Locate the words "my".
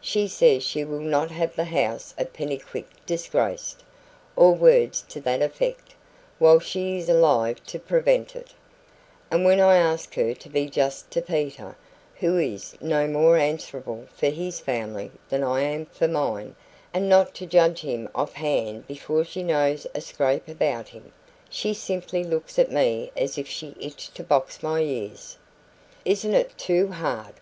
24.64-24.80